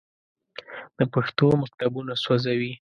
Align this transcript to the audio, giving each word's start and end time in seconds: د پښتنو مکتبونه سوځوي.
د 0.97 0.99
پښتنو 1.13 1.49
مکتبونه 1.61 2.13
سوځوي. 2.23 2.71